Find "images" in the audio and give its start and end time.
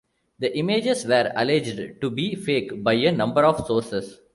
0.57-1.05